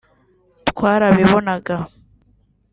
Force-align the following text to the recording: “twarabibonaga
“twarabibonaga 0.69 1.75